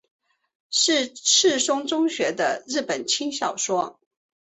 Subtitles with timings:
[0.71, 3.99] 是赤松中学的日本轻小说。